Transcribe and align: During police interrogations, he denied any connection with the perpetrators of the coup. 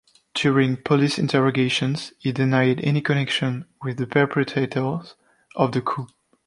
During 0.33 0.77
police 0.77 1.19
interrogations, 1.19 2.11
he 2.17 2.31
denied 2.31 2.81
any 2.83 3.01
connection 3.03 3.65
with 3.83 3.97
the 3.97 4.07
perpetrators 4.07 5.13
of 5.55 5.73
the 5.73 5.81
coup. 5.81 6.07